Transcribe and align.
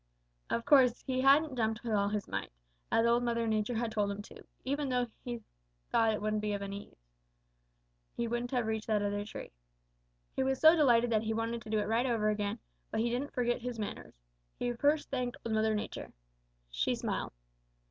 Of 0.49 0.65
course 0.65 1.01
if 1.01 1.05
he 1.05 1.21
hadn't 1.21 1.55
jumped 1.55 1.83
with 1.83 1.93
all 1.93 2.09
his 2.09 2.27
might, 2.27 2.51
as 2.91 3.05
Old 3.05 3.21
Mother 3.21 3.45
Nature 3.45 3.75
had 3.75 3.91
told 3.91 4.09
him 4.09 4.23
to, 4.23 4.43
even 4.65 4.89
though 4.89 5.05
he 5.23 5.43
thought 5.91 6.11
it 6.11 6.19
wouldn't 6.19 6.41
be 6.41 6.53
of 6.53 6.63
any 6.63 6.85
use, 6.85 7.11
he 8.17 8.27
wouldn't 8.27 8.49
have 8.49 8.65
reached 8.65 8.87
that 8.87 9.03
other 9.03 9.23
tree. 9.23 9.51
"He 10.35 10.41
was 10.41 10.59
so 10.59 10.75
delighted 10.75 11.11
that 11.11 11.21
he 11.21 11.35
wanted 11.35 11.61
to 11.61 11.69
do 11.69 11.77
it 11.77 11.87
right 11.87 12.07
over 12.07 12.29
again, 12.31 12.57
but 12.89 13.01
he 13.01 13.11
didn't 13.11 13.35
forget 13.35 13.61
his 13.61 13.77
manners. 13.77 14.15
He 14.57 14.73
first 14.73 15.11
thanked 15.11 15.37
Old 15.45 15.53
Mother 15.53 15.75
Nature. 15.75 16.11
"She 16.71 16.95
smiled. 16.95 17.33